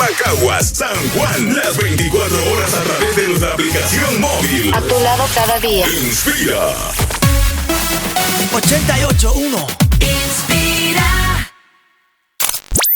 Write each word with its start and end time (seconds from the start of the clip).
Guayama, 0.00 0.16
Caguas, 0.16 0.72
San 0.74 1.10
Juan. 1.10 1.54
Las 1.54 1.76
24 1.76 2.52
horas 2.52 2.74
a 2.74 2.82
través 2.82 3.16
de 3.16 3.28
nuestra 3.28 3.52
aplicación 3.52 4.20
móvil. 4.20 4.72
A 4.74 4.80
tu 4.80 4.98
lado 5.00 5.24
cada 5.34 5.58
día. 5.58 5.86
Inspira. 5.88 6.74
88.1 8.52 9.66
Inspira. 10.00 11.50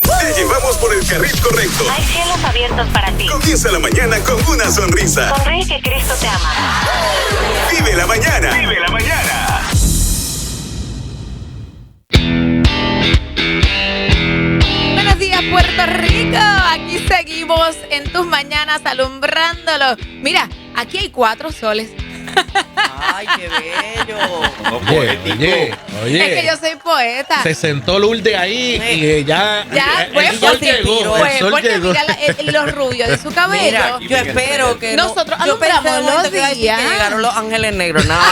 Te 0.03 0.35
llevamos 0.35 0.77
por 0.79 0.95
el 0.95 1.07
carril 1.07 1.41
correcto. 1.43 1.85
Hay 1.91 2.05
cielos 2.05 2.43
abiertos 2.43 2.89
para 2.89 3.13
ti. 3.13 3.27
Comienza 3.27 3.71
la 3.71 3.79
mañana 3.79 4.19
con 4.21 4.43
una 4.47 4.71
sonrisa. 4.71 5.35
Sonríe 5.37 5.67
que 5.67 5.83
Cristo 5.83 6.15
te 6.19 6.29
ama. 6.29 6.89
Vive 7.71 7.95
la 7.95 8.07
mañana. 8.07 8.55
Vive 8.55 8.81
la 8.81 8.89
mañana. 8.89 9.74
Puerto 15.77 15.93
Rico. 15.99 16.37
Aquí 16.71 16.99
seguimos 17.09 17.77
en 17.91 18.05
tus 18.13 18.27
mañanas 18.27 18.81
alumbrándolo. 18.85 19.97
Mira, 20.21 20.49
aquí 20.77 20.99
hay 20.99 21.11
cuatro 21.11 21.51
soles. 21.53 21.91
Ay, 23.15 23.27
qué 23.37 23.49
bello. 23.49 24.19
Oye, 24.89 25.19
oye, 25.33 25.75
oye. 26.05 26.35
Es 26.35 26.41
que 26.41 26.47
yo 26.47 26.57
soy 26.57 26.77
poeta. 26.77 27.43
Se 27.43 27.55
sentó 27.55 27.99
Lourdes 27.99 28.35
ahí 28.37 28.77
y 28.77 29.05
eh, 29.07 29.25
ya, 29.25 29.65
Ya, 29.73 30.05
el, 30.05 30.13
pues, 30.13 30.31
el 30.31 30.39
sol 30.41 30.59
llegó. 30.61 30.77
inspiró. 30.93 31.17
El 31.17 31.21
Pues, 31.23 31.39
sol 31.39 31.51
porque 31.51 31.69
llegó. 31.69 31.89
mira 31.89 32.05
la- 32.05 32.15
el- 32.15 32.53
los 32.53 32.73
rubios 32.75 33.09
de 33.09 33.19
su 33.19 33.33
cabello. 33.33 33.65
Mira, 33.65 33.99
yo 34.01 34.17
espero 34.17 34.79
que 34.79 34.97
no- 34.97 35.09
Nosotros 35.09 35.39
yo 35.47 35.59
pensé 35.59 36.01
los 36.03 36.23
que 36.25 36.31
decir 36.31 36.49
que 36.49 36.55
días. 36.61 36.81
llegaron 36.81 37.23
los 37.23 37.37
ángeles 37.37 37.75
negros. 37.75 38.05
No. 38.07 38.15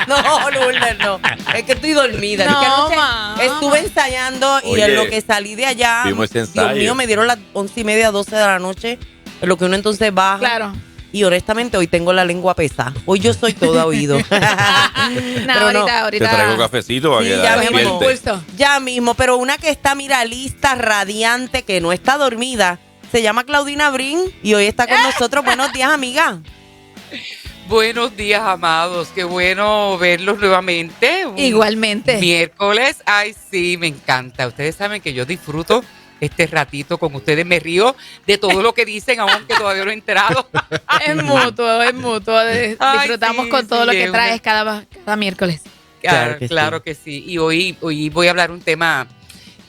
No, 0.06 0.50
Lourdes, 0.50 0.98
no. 0.98 1.20
Es 1.54 1.64
que 1.64 1.72
estoy 1.72 1.92
dormida. 1.92 2.44
Es 2.44 2.48
que 2.50 2.54
No, 2.54 2.86
anoche 2.86 3.46
estuve 3.46 3.78
ensayando 3.80 4.60
y 4.64 4.68
Oye, 4.72 4.84
en 4.84 4.94
lo 4.96 5.08
que 5.08 5.20
salí 5.20 5.54
de 5.54 5.66
allá, 5.66 6.02
vimos 6.04 6.26
ese 6.26 6.38
Dios 6.40 6.48
ensayo. 6.56 6.76
mío, 6.80 6.94
me 6.94 7.06
dieron 7.06 7.26
las 7.26 7.38
once 7.52 7.80
y 7.80 7.84
media, 7.84 8.10
doce 8.10 8.36
de 8.36 8.44
la 8.44 8.58
noche. 8.58 8.98
En 9.40 9.48
lo 9.48 9.56
que 9.56 9.64
uno 9.64 9.74
entonces 9.74 10.12
baja. 10.12 10.38
Claro. 10.38 10.72
Y 11.10 11.24
honestamente 11.24 11.78
hoy 11.78 11.86
tengo 11.86 12.12
la 12.12 12.24
lengua 12.24 12.54
pesada. 12.54 12.92
Hoy 13.06 13.20
yo 13.20 13.32
soy 13.32 13.54
toda 13.54 13.86
oído. 13.86 14.18
No, 14.28 14.28
Pero 15.54 15.60
ahorita, 15.60 15.78
no. 15.80 15.84
Te 15.86 15.92
ahorita. 15.92 16.30
traigo 16.30 16.58
cafecito 16.58 17.10
para 17.10 17.22
Sí, 17.22 17.30
que 17.30 17.36
ya 17.38 17.56
la 17.56 17.62
mismo. 17.62 17.78
despierte. 17.78 18.30
Pulso. 18.30 18.44
Ya 18.58 18.78
mismo, 18.80 19.14
pero 19.14 19.36
una 19.38 19.56
que 19.56 19.70
está, 19.70 19.94
mira, 19.94 20.22
lista, 20.26 20.74
radiante, 20.74 21.62
que 21.62 21.80
no 21.80 21.92
está 21.92 22.18
dormida, 22.18 22.78
se 23.10 23.22
llama 23.22 23.44
Claudina 23.44 23.88
Brin 23.90 24.20
y 24.42 24.52
hoy 24.54 24.66
está 24.66 24.86
con 24.86 25.02
nosotros. 25.02 25.44
Buenos 25.44 25.72
días, 25.72 25.90
amiga. 25.90 26.40
Buenos 27.68 28.16
días, 28.16 28.40
amados. 28.42 29.08
Qué 29.14 29.24
bueno 29.24 29.98
verlos 29.98 30.38
nuevamente. 30.38 31.26
Un 31.26 31.38
Igualmente. 31.38 32.16
Miércoles. 32.18 33.02
Ay, 33.04 33.34
sí, 33.50 33.76
me 33.78 33.88
encanta. 33.88 34.46
Ustedes 34.46 34.74
saben 34.74 35.02
que 35.02 35.12
yo 35.12 35.26
disfruto 35.26 35.84
este 36.20 36.46
ratito 36.46 36.96
con 36.96 37.14
ustedes. 37.14 37.44
Me 37.44 37.60
río 37.60 37.94
de 38.26 38.38
todo 38.38 38.62
lo 38.62 38.72
que 38.72 38.86
dicen, 38.86 39.20
aunque 39.20 39.54
todavía 39.54 39.84
no 39.84 39.90
he 39.90 39.94
enterado. 39.94 40.48
Es 41.06 41.14
mutuo, 41.22 41.82
es 41.82 41.94
mutuo. 41.94 42.36
Ay, 42.38 42.76
Disfrutamos 43.00 43.44
sí, 43.44 43.50
con 43.50 43.68
todo 43.68 43.80
sí, 43.82 43.86
lo 43.86 43.92
que 43.92 44.04
es 44.04 44.12
traes 44.12 44.32
una- 44.32 44.42
cada, 44.42 44.84
cada 45.04 45.16
miércoles. 45.16 45.60
Claro, 46.00 46.36
Claro 46.38 46.48
claro, 46.48 46.82
que 46.82 46.92
que, 46.92 46.94
sí. 46.94 47.22
sí. 47.22 47.24
Y 47.26 47.38
hoy, 47.38 47.76
hoy 47.82 48.08
voy 48.08 48.28
a 48.28 48.30
hablar 48.30 48.50
un 48.50 48.60
tema 48.60 49.06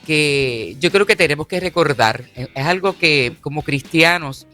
que 0.06 0.74
yo 0.80 0.90
creo 0.90 1.04
que 1.06 1.16
tenemos 1.16 1.46
que 1.46 1.60
recordar. 1.60 2.24
Es 2.34 2.64
algo 2.66 2.96
que 2.98 3.34
como 3.42 3.62
cristianos 3.62 4.46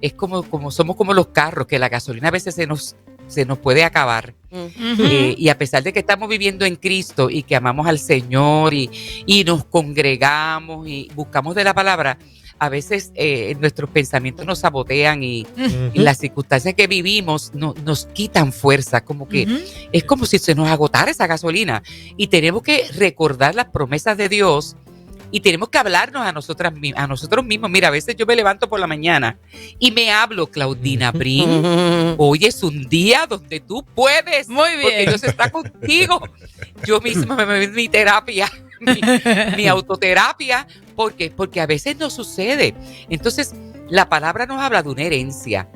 es 0.00 0.14
como, 0.14 0.42
como 0.44 0.70
somos 0.70 0.96
como 0.96 1.12
los 1.14 1.28
carros, 1.28 1.66
que 1.66 1.78
la 1.78 1.88
gasolina 1.88 2.28
a 2.28 2.32
veces 2.32 2.54
se 2.54 2.66
nos, 2.66 2.96
se 3.26 3.44
nos 3.44 3.58
puede 3.58 3.84
acabar. 3.84 4.34
Eh, 4.50 5.34
y 5.36 5.48
a 5.48 5.58
pesar 5.58 5.82
de 5.82 5.92
que 5.92 5.98
estamos 5.98 6.28
viviendo 6.28 6.64
en 6.64 6.76
Cristo 6.76 7.28
y 7.30 7.42
que 7.42 7.56
amamos 7.56 7.86
al 7.86 7.98
Señor 7.98 8.72
y, 8.74 8.90
y 9.26 9.44
nos 9.44 9.64
congregamos 9.64 10.86
y 10.88 11.10
buscamos 11.14 11.54
de 11.54 11.64
la 11.64 11.74
palabra, 11.74 12.18
a 12.60 12.68
veces 12.68 13.12
eh, 13.14 13.56
nuestros 13.60 13.88
pensamientos 13.90 14.44
nos 14.44 14.58
sabotean 14.60 15.22
y, 15.22 15.46
y 15.94 15.98
las 16.00 16.18
circunstancias 16.18 16.74
que 16.74 16.88
vivimos 16.88 17.52
no- 17.54 17.74
nos 17.84 18.06
quitan 18.06 18.52
fuerza, 18.52 19.04
como 19.04 19.28
que 19.28 19.46
es 19.92 20.02
como 20.04 20.26
si 20.26 20.38
se 20.38 20.54
nos 20.56 20.68
agotara 20.68 21.10
esa 21.10 21.26
gasolina. 21.28 21.82
Y 22.16 22.26
tenemos 22.28 22.62
que 22.62 22.84
recordar 22.96 23.54
las 23.54 23.66
promesas 23.66 24.16
de 24.16 24.28
Dios 24.28 24.76
y 25.30 25.40
tenemos 25.40 25.68
que 25.68 25.78
hablarnos 25.78 26.22
a, 26.22 26.32
nosotras, 26.32 26.72
a 26.96 27.06
nosotros 27.06 27.44
mismos. 27.44 27.70
Mira, 27.70 27.88
a 27.88 27.90
veces 27.90 28.16
yo 28.16 28.26
me 28.26 28.36
levanto 28.36 28.68
por 28.68 28.80
la 28.80 28.86
mañana 28.86 29.38
y 29.78 29.90
me 29.90 30.10
hablo, 30.10 30.46
Claudina 30.46 31.12
Brin. 31.12 32.14
Hoy 32.18 32.44
es 32.44 32.62
un 32.62 32.88
día 32.88 33.26
donde 33.26 33.60
tú 33.60 33.84
puedes. 33.94 34.48
Muy 34.48 34.70
Porque 34.80 34.96
bien. 34.96 35.08
Dios 35.10 35.24
está 35.24 35.50
contigo. 35.50 36.20
Yo 36.84 37.00
misma 37.00 37.36
me 37.36 37.46
me 37.46 37.68
mi 37.68 37.88
terapia, 37.88 38.50
mi, 38.80 39.00
mi 39.56 39.66
autoterapia, 39.66 40.66
porque, 40.96 41.30
porque 41.30 41.60
a 41.60 41.66
veces 41.66 41.96
no 41.98 42.10
sucede. 42.10 42.74
Entonces, 43.10 43.54
la 43.88 44.08
palabra 44.08 44.46
nos 44.46 44.60
habla 44.60 44.82
de 44.82 44.88
una 44.88 45.02
herencia. 45.02 45.68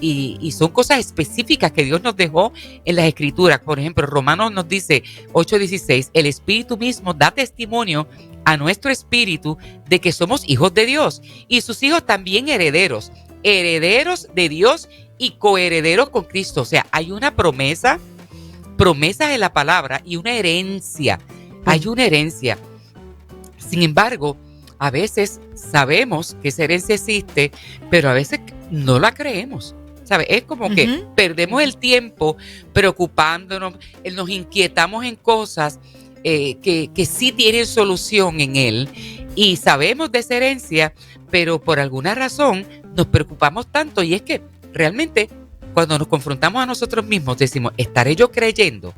Y, 0.00 0.36
y 0.40 0.52
son 0.52 0.70
cosas 0.70 0.98
específicas 0.98 1.72
que 1.72 1.84
Dios 1.84 2.02
nos 2.02 2.16
dejó 2.16 2.52
en 2.84 2.96
las 2.96 3.06
escrituras. 3.06 3.60
Por 3.60 3.78
ejemplo, 3.78 4.04
Romanos 4.06 4.52
nos 4.52 4.68
dice 4.68 5.02
8:16, 5.32 6.10
el 6.12 6.26
Espíritu 6.26 6.76
mismo 6.76 7.14
da 7.14 7.30
testimonio 7.30 8.06
a 8.44 8.56
nuestro 8.56 8.90
espíritu 8.90 9.58
de 9.88 10.00
que 10.00 10.12
somos 10.12 10.42
hijos 10.48 10.74
de 10.74 10.86
Dios 10.86 11.22
y 11.48 11.60
sus 11.60 11.82
hijos 11.82 12.04
también 12.04 12.48
herederos, 12.48 13.12
herederos 13.42 14.28
de 14.34 14.48
Dios 14.48 14.88
y 15.18 15.32
coherederos 15.32 16.10
con 16.10 16.24
Cristo. 16.24 16.62
O 16.62 16.64
sea, 16.64 16.86
hay 16.90 17.10
una 17.10 17.34
promesa, 17.34 17.98
promesas 18.76 19.30
en 19.30 19.40
la 19.40 19.52
palabra 19.52 20.02
y 20.04 20.16
una 20.16 20.32
herencia. 20.32 21.20
Hay 21.64 21.86
una 21.86 22.04
herencia. 22.04 22.58
Sin 23.56 23.82
embargo, 23.82 24.36
a 24.78 24.90
veces 24.90 25.40
sabemos 25.54 26.36
que 26.42 26.48
esa 26.48 26.64
herencia 26.64 26.94
existe, 26.94 27.52
pero 27.90 28.10
a 28.10 28.12
veces 28.12 28.40
no 28.70 28.98
la 28.98 29.12
creemos. 29.12 29.74
¿Sabes? 30.04 30.26
Es 30.28 30.42
como 30.42 30.68
que 30.68 31.02
perdemos 31.16 31.62
el 31.62 31.78
tiempo 31.78 32.36
preocupándonos, 32.74 33.74
nos 34.12 34.28
inquietamos 34.28 35.02
en 35.06 35.16
cosas 35.16 35.80
eh, 36.24 36.56
que, 36.56 36.90
que 36.94 37.06
sí 37.06 37.32
tienen 37.32 37.66
solución 37.66 38.40
en 38.40 38.56
él 38.56 38.88
y 39.36 39.56
sabemos 39.56 40.10
de 40.10 40.20
esa 40.20 40.36
herencia, 40.36 40.94
pero 41.30 41.60
por 41.60 41.78
alguna 41.78 42.14
razón 42.14 42.66
nos 42.96 43.06
preocupamos 43.06 43.66
tanto 43.66 44.02
y 44.02 44.14
es 44.14 44.22
que 44.22 44.42
realmente 44.72 45.28
cuando 45.74 45.98
nos 45.98 46.08
confrontamos 46.08 46.62
a 46.62 46.66
nosotros 46.66 47.04
mismos 47.04 47.36
decimos, 47.36 47.72
¿estaré 47.76 48.16
yo 48.16 48.30
creyendo 48.30 48.94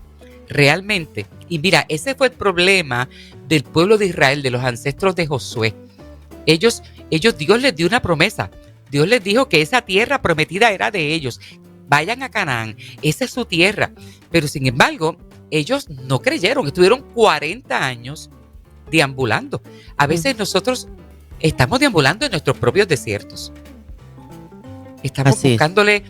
realmente? 0.48 1.26
Y 1.48 1.58
mira, 1.58 1.86
ese 1.88 2.14
fue 2.14 2.28
el 2.28 2.32
problema 2.34 3.08
del 3.48 3.64
pueblo 3.64 3.98
de 3.98 4.06
Israel, 4.06 4.42
de 4.42 4.50
los 4.50 4.62
ancestros 4.62 5.16
de 5.16 5.26
Josué. 5.26 5.74
Ellos, 6.44 6.82
ellos, 7.10 7.36
Dios 7.38 7.60
les 7.60 7.74
dio 7.74 7.86
una 7.86 8.02
promesa. 8.02 8.50
Dios 8.90 9.08
les 9.08 9.24
dijo 9.24 9.48
que 9.48 9.62
esa 9.62 9.82
tierra 9.82 10.22
prometida 10.22 10.70
era 10.70 10.90
de 10.90 11.12
ellos. 11.14 11.40
Vayan 11.88 12.22
a 12.22 12.30
Canaán, 12.30 12.76
esa 13.02 13.24
es 13.24 13.30
su 13.30 13.44
tierra. 13.44 13.90
Pero 14.30 14.46
sin 14.46 14.66
embargo, 14.66 15.16
ellos 15.50 15.88
no 15.88 16.20
creyeron, 16.20 16.66
estuvieron 16.66 17.02
40 17.14 17.84
años 17.84 18.30
deambulando. 18.90 19.60
A 19.96 20.06
veces 20.06 20.36
nosotros 20.38 20.88
estamos 21.40 21.80
deambulando 21.80 22.24
en 22.24 22.32
nuestros 22.32 22.56
propios 22.58 22.88
desiertos. 22.88 23.52
Estamos 25.02 25.34
Así 25.34 25.48
es. 25.48 25.52
buscándole, 25.54 26.02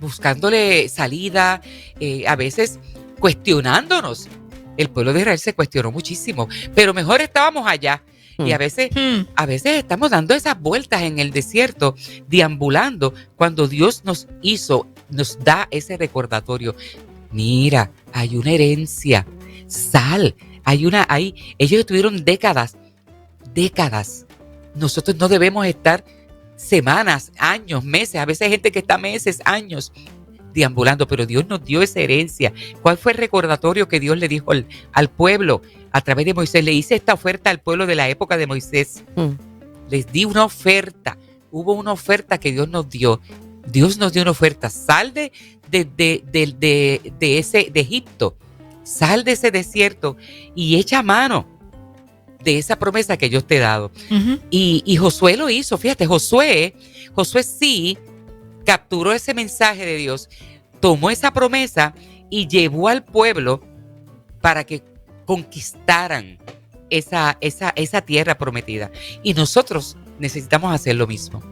buscándole 0.00 0.88
salida, 0.88 1.60
eh, 2.00 2.26
a 2.26 2.36
veces 2.36 2.78
cuestionándonos. 3.18 4.28
El 4.76 4.90
pueblo 4.90 5.12
de 5.12 5.20
Israel 5.20 5.38
se 5.38 5.54
cuestionó 5.54 5.90
muchísimo, 5.90 6.48
pero 6.74 6.94
mejor 6.94 7.20
estábamos 7.20 7.66
allá. 7.66 8.02
Y 8.40 8.52
a 8.52 8.58
veces 8.58 8.90
Hmm. 8.94 9.22
a 9.34 9.46
veces 9.46 9.72
estamos 9.78 10.12
dando 10.12 10.32
esas 10.32 10.60
vueltas 10.60 11.02
en 11.02 11.18
el 11.18 11.32
desierto, 11.32 11.96
deambulando, 12.28 13.12
cuando 13.34 13.66
Dios 13.66 14.02
nos 14.04 14.28
hizo, 14.42 14.86
nos 15.10 15.40
da 15.40 15.66
ese 15.72 15.96
recordatorio. 15.96 16.76
Mira, 17.30 17.90
hay 18.12 18.36
una 18.36 18.52
herencia, 18.52 19.26
sal, 19.66 20.34
hay 20.64 20.86
una, 20.86 21.06
hay, 21.08 21.34
ellos 21.58 21.80
estuvieron 21.80 22.24
décadas, 22.24 22.76
décadas. 23.54 24.26
Nosotros 24.74 25.16
no 25.16 25.28
debemos 25.28 25.66
estar 25.66 26.04
semanas, 26.56 27.32
años, 27.38 27.84
meses, 27.84 28.16
a 28.16 28.24
veces 28.24 28.42
hay 28.42 28.50
gente 28.50 28.72
que 28.72 28.80
está 28.80 28.98
meses, 28.98 29.40
años 29.44 29.92
deambulando, 30.52 31.06
pero 31.06 31.26
Dios 31.26 31.46
nos 31.46 31.64
dio 31.64 31.82
esa 31.82 32.00
herencia. 32.00 32.52
¿Cuál 32.82 32.98
fue 32.98 33.12
el 33.12 33.18
recordatorio 33.18 33.88
que 33.88 34.00
Dios 34.00 34.18
le 34.18 34.28
dijo 34.28 34.52
al, 34.52 34.66
al 34.92 35.08
pueblo 35.08 35.62
a 35.92 36.00
través 36.00 36.26
de 36.26 36.34
Moisés? 36.34 36.64
Le 36.64 36.72
hice 36.72 36.96
esta 36.96 37.14
oferta 37.14 37.50
al 37.50 37.60
pueblo 37.60 37.86
de 37.86 37.94
la 37.94 38.08
época 38.08 38.36
de 38.36 38.46
Moisés. 38.46 39.04
Mm. 39.16 39.30
Les 39.90 40.10
di 40.12 40.24
una 40.24 40.44
oferta. 40.44 41.18
Hubo 41.50 41.72
una 41.72 41.92
oferta 41.92 42.38
que 42.38 42.52
Dios 42.52 42.68
nos 42.68 42.88
dio. 42.88 43.20
Dios 43.66 43.98
nos 43.98 44.12
dio 44.12 44.22
una 44.22 44.30
oferta. 44.30 44.70
Sal 44.70 45.12
de, 45.12 45.32
de, 45.70 45.84
de, 45.84 47.12
de- 47.18 47.38
ese, 47.38 47.70
de 47.72 47.80
Egipto. 47.80 48.36
Sal 48.84 49.24
de 49.24 49.32
ese 49.32 49.50
desierto 49.50 50.16
y 50.54 50.76
echa 50.76 51.02
mano 51.02 51.46
de 52.42 52.56
esa 52.58 52.78
promesa 52.78 53.16
que 53.18 53.28
yo 53.28 53.44
te 53.44 53.56
he 53.56 53.60
dado. 53.60 53.90
Y, 54.50 54.82
y 54.86 54.96
Josué 54.96 55.36
lo 55.36 55.50
hizo, 55.50 55.76
fíjate, 55.76 56.06
Josué, 56.06 56.74
Josué 57.14 57.42
sí 57.42 57.98
capturó 58.64 59.12
ese 59.12 59.34
mensaje 59.34 59.84
de 59.84 59.96
Dios, 59.96 60.28
tomó 60.80 61.10
esa 61.10 61.32
promesa 61.32 61.94
y 62.30 62.46
llevó 62.48 62.88
al 62.88 63.04
pueblo 63.04 63.62
para 64.40 64.64
que 64.64 64.82
conquistaran 65.26 66.38
esa, 66.88 67.36
esa, 67.40 67.70
esa 67.76 68.00
tierra 68.00 68.38
prometida. 68.38 68.90
Y 69.22 69.34
nosotros 69.34 69.96
necesitamos 70.18 70.72
hacer 70.72 70.96
lo 70.96 71.06
mismo. 71.06 71.42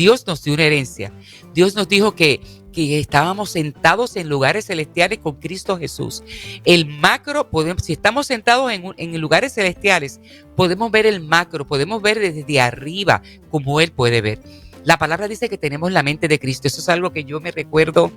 Dios 0.00 0.26
nos 0.26 0.42
dio 0.42 0.54
una 0.54 0.64
herencia. 0.64 1.12
Dios 1.52 1.74
nos 1.74 1.86
dijo 1.86 2.14
que, 2.14 2.40
que 2.72 2.98
estábamos 2.98 3.50
sentados 3.50 4.16
en 4.16 4.30
lugares 4.30 4.64
celestiales 4.64 5.18
con 5.18 5.34
Cristo 5.34 5.76
Jesús. 5.76 6.22
El 6.64 6.86
macro, 6.86 7.50
podemos, 7.50 7.82
si 7.84 7.92
estamos 7.92 8.26
sentados 8.26 8.72
en, 8.72 8.94
en 8.96 9.20
lugares 9.20 9.52
celestiales, 9.52 10.18
podemos 10.56 10.90
ver 10.90 11.04
el 11.04 11.20
macro, 11.20 11.66
podemos 11.66 12.00
ver 12.00 12.18
desde 12.18 12.60
arriba 12.62 13.20
como 13.50 13.78
Él 13.82 13.92
puede 13.92 14.22
ver. 14.22 14.40
La 14.84 14.96
palabra 14.96 15.28
dice 15.28 15.50
que 15.50 15.58
tenemos 15.58 15.92
la 15.92 16.02
mente 16.02 16.28
de 16.28 16.38
Cristo. 16.38 16.66
Eso 16.66 16.80
es 16.80 16.88
algo 16.88 17.12
que 17.12 17.24
yo 17.24 17.38
me 17.38 17.50
recuerdo 17.50 18.10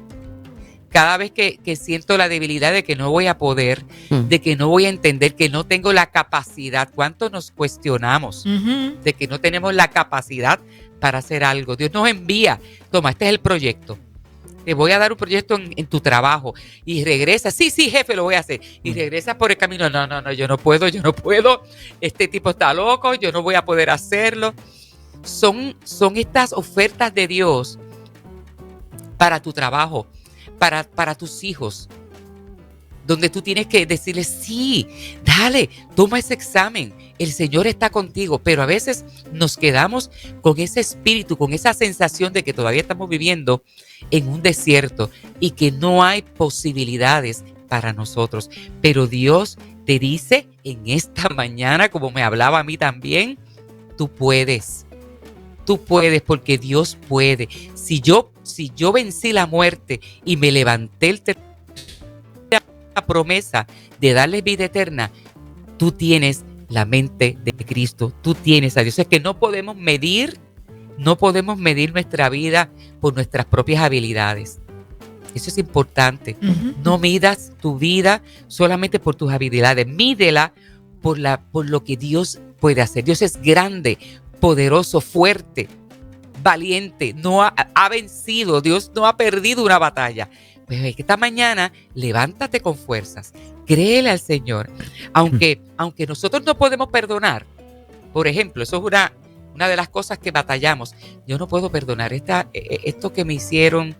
cada 0.87 1.17
vez 1.17 1.31
que, 1.31 1.57
que 1.57 1.75
siento 1.75 2.15
la 2.17 2.29
debilidad 2.29 2.71
de 2.71 2.85
que 2.85 2.95
no 2.95 3.11
voy 3.11 3.27
a 3.27 3.37
poder, 3.37 3.83
Mm. 4.09 4.29
de 4.29 4.39
que 4.39 4.55
no 4.55 4.69
voy 4.69 4.85
a 4.85 4.89
entender, 4.89 5.35
que 5.35 5.49
no 5.49 5.65
tengo 5.65 5.91
la 5.91 6.11
capacidad. 6.11 6.87
¿Cuánto 6.95 7.29
nos 7.29 7.51
cuestionamos? 7.51 8.45
De 9.03 9.13
que 9.13 9.27
no 9.27 9.41
tenemos 9.41 9.73
la 9.73 9.89
capacidad 9.89 10.59
para 10.99 11.19
hacer 11.19 11.43
algo. 11.43 11.75
Dios 11.75 11.91
nos 11.93 12.07
envía, 12.07 12.59
toma, 12.91 13.11
este 13.11 13.25
es 13.25 13.31
el 13.31 13.39
proyecto. 13.39 13.97
Te 14.65 14.73
voy 14.73 14.91
a 14.91 14.99
dar 14.99 15.11
un 15.11 15.17
proyecto 15.17 15.55
en, 15.55 15.73
en 15.75 15.87
tu 15.87 15.99
trabajo 15.99 16.53
y 16.85 17.03
regresa. 17.03 17.51
Sí, 17.51 17.69
sí, 17.69 17.89
jefe, 17.89 18.15
lo 18.15 18.23
voy 18.23 18.35
a 18.35 18.39
hacer. 18.39 18.61
Y 18.81 18.93
regresas 18.93 19.35
por 19.35 19.51
el 19.51 19.57
camino. 19.57 19.89
No, 19.89 20.07
no, 20.07 20.21
no, 20.21 20.31
yo 20.31 20.47
no 20.47 20.57
puedo, 20.57 20.87
yo 20.87 21.01
no 21.01 21.13
puedo. 21.13 21.63
Este 21.99 22.27
tipo 22.29 22.51
está 22.51 22.73
loco, 22.73 23.13
yo 23.13 23.31
no 23.31 23.41
voy 23.41 23.55
a 23.55 23.65
poder 23.65 23.89
hacerlo. 23.89 24.53
Son, 25.23 25.75
son 25.83 26.15
estas 26.17 26.53
ofertas 26.53 27.13
de 27.13 27.27
Dios 27.27 27.77
para 29.17 29.41
tu 29.41 29.53
trabajo, 29.53 30.07
para, 30.59 30.83
para 30.83 31.15
tus 31.15 31.43
hijos, 31.43 31.89
donde 33.05 33.29
tú 33.29 33.41
tienes 33.41 33.67
que 33.67 33.85
decirles, 33.85 34.27
sí, 34.27 34.87
dale, 35.25 35.69
toma 35.95 36.19
ese 36.19 36.33
examen, 36.33 36.93
el 37.19 37.31
Señor 37.31 37.67
está 37.67 37.89
contigo, 37.89 38.39
pero 38.39 38.63
a 38.63 38.65
veces 38.65 39.05
nos 39.31 39.57
quedamos 39.57 40.09
con 40.41 40.59
ese 40.59 40.79
espíritu, 40.79 41.37
con 41.37 41.53
esa 41.53 41.73
sensación 41.73 42.33
de 42.33 42.43
que 42.43 42.53
todavía 42.53 42.81
estamos 42.81 43.09
viviendo 43.09 43.63
en 44.11 44.27
un 44.27 44.41
desierto 44.41 45.09
y 45.39 45.51
que 45.51 45.71
no 45.71 46.03
hay 46.03 46.21
posibilidades 46.21 47.43
para 47.67 47.93
nosotros. 47.93 48.49
Pero 48.81 49.07
Dios 49.07 49.57
te 49.85 49.99
dice 49.99 50.47
en 50.63 50.81
esta 50.87 51.29
mañana, 51.35 51.89
como 51.89 52.11
me 52.11 52.23
hablaba 52.23 52.59
a 52.59 52.63
mí 52.63 52.77
también, 52.77 53.37
tú 53.97 54.09
puedes. 54.09 54.85
Tú 55.65 55.81
puedes 55.81 56.21
porque 56.21 56.57
Dios 56.57 56.97
puede. 57.07 57.47
Si 57.73 58.01
yo, 58.01 58.31
si 58.43 58.71
yo 58.75 58.91
vencí 58.91 59.31
la 59.31 59.45
muerte 59.47 60.01
y 60.25 60.35
me 60.35 60.51
levanté 60.51 61.09
el 61.09 61.21
ter- 61.21 61.37
la 61.37 61.52
promesa 63.01 63.67
de 63.99 64.13
darle 64.13 64.41
vida 64.41 64.65
eterna, 64.65 65.11
tú 65.77 65.91
tienes 65.91 66.45
la 66.69 66.85
mente 66.85 67.37
de 67.43 67.51
Cristo, 67.51 68.13
tú 68.21 68.33
tienes 68.35 68.77
a 68.77 68.81
Dios. 68.81 68.97
Es 68.99 69.07
que 69.07 69.19
no 69.19 69.37
podemos 69.37 69.75
medir, 69.75 70.39
no 70.97 71.17
podemos 71.17 71.57
medir 71.57 71.93
nuestra 71.93 72.29
vida 72.29 72.69
por 72.99 73.13
nuestras 73.13 73.45
propias 73.45 73.83
habilidades. 73.83 74.59
Eso 75.35 75.49
es 75.49 75.57
importante. 75.57 76.37
No 76.83 76.97
midas 76.97 77.53
tu 77.59 77.77
vida 77.77 78.21
solamente 78.47 78.99
por 78.99 79.15
tus 79.15 79.31
habilidades, 79.31 79.87
mídela 79.87 80.53
por, 81.01 81.17
la, 81.17 81.41
por 81.41 81.69
lo 81.69 81.83
que 81.83 81.97
Dios 81.97 82.39
puede 82.59 82.81
hacer. 82.81 83.03
Dios 83.03 83.21
es 83.21 83.41
grande, 83.41 83.97
poderoso, 84.39 85.01
fuerte, 85.01 85.67
valiente, 86.41 87.13
no 87.13 87.41
ha, 87.41 87.47
ha 87.47 87.89
vencido, 87.89 88.61
Dios 88.61 88.91
no 88.95 89.07
ha 89.07 89.17
perdido 89.17 89.63
una 89.63 89.79
batalla. 89.79 90.29
Pero 90.67 90.85
esta 90.85 91.17
mañana 91.17 91.71
levántate 91.93 92.59
con 92.61 92.75
fuerzas, 92.75 93.33
créele 93.65 94.09
al 94.09 94.19
Señor, 94.19 94.69
aunque, 95.13 95.61
aunque 95.77 96.07
nosotros 96.07 96.43
no 96.43 96.57
podemos 96.57 96.87
perdonar. 96.87 97.45
Por 98.13 98.27
ejemplo, 98.27 98.63
eso 98.63 98.77
es 98.77 98.83
una, 98.83 99.11
una 99.55 99.67
de 99.67 99.75
las 99.75 99.89
cosas 99.89 100.19
que 100.19 100.31
batallamos. 100.31 100.93
Yo 101.27 101.37
no 101.37 101.47
puedo 101.47 101.71
perdonar 101.71 102.13
esta, 102.13 102.47
eh, 102.53 102.79
esto 102.83 103.11
que 103.11 103.25
me 103.25 103.33
hicieron, 103.33 103.95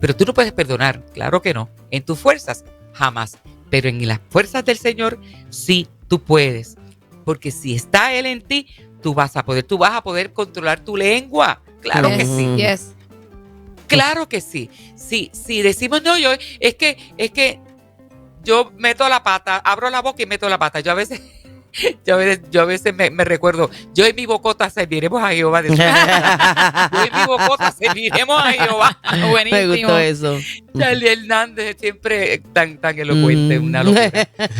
pero 0.00 0.14
tú 0.14 0.24
no 0.24 0.34
puedes 0.34 0.52
perdonar, 0.52 1.04
claro 1.12 1.40
que 1.42 1.54
no. 1.54 1.68
En 1.90 2.04
tus 2.04 2.18
fuerzas, 2.18 2.64
jamás. 2.92 3.38
Pero 3.70 3.88
en 3.88 4.06
las 4.06 4.20
fuerzas 4.28 4.64
del 4.64 4.78
Señor, 4.78 5.18
sí, 5.50 5.88
tú 6.08 6.22
puedes. 6.22 6.76
Porque 7.24 7.50
si 7.50 7.74
está 7.74 8.12
Él 8.12 8.26
en 8.26 8.42
ti, 8.42 8.68
tú 9.02 9.14
vas 9.14 9.36
a 9.36 9.44
poder, 9.44 9.64
tú 9.64 9.78
vas 9.78 9.92
a 9.92 10.02
poder 10.02 10.32
controlar 10.32 10.80
tu 10.80 10.96
lengua. 10.96 11.60
Claro 11.80 12.08
que 12.08 12.24
sí. 12.24 12.56
yes. 12.56 12.95
Claro 13.86 14.28
que 14.28 14.40
sí. 14.40 14.70
Sí, 14.96 15.30
si 15.32 15.62
decimos 15.62 16.02
no, 16.02 16.18
yo 16.18 16.30
es 16.60 16.74
que 16.74 16.96
es 17.16 17.30
que 17.30 17.60
yo 18.44 18.72
meto 18.76 19.08
la 19.08 19.22
pata, 19.22 19.56
abro 19.58 19.90
la 19.90 20.02
boca 20.02 20.22
y 20.22 20.26
meto 20.26 20.48
la 20.48 20.58
pata. 20.58 20.80
Yo 20.80 20.92
a 20.92 20.94
veces 20.94 21.20
yo 22.06 22.14
a 22.14 22.16
veces, 22.18 22.40
yo 22.50 22.62
a 22.62 22.64
veces 22.64 22.94
me, 22.94 23.10
me 23.10 23.24
recuerdo, 23.24 23.70
yo 23.94 24.06
en 24.06 24.16
mi 24.16 24.26
bocota 24.26 24.70
serviremos 24.70 25.22
a 25.22 25.30
Jehová. 25.30 25.62
yo 25.66 25.74
en 25.74 27.20
mi 27.20 27.26
bocota 27.26 27.70
serviremos 27.72 28.40
a 28.42 28.52
Jehová. 28.52 28.98
Me 29.12 29.28
Buenísimo. 29.30 29.72
gustó 29.72 29.98
eso. 29.98 30.38
Charlie 30.78 31.08
Hernández 31.12 31.76
siempre 31.78 32.38
tan, 32.52 32.78
tan 32.78 32.98
elocuente, 32.98 33.58
una 33.58 33.82
locura. 33.82 34.10